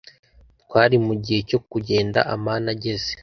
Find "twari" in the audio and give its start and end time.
0.63-0.95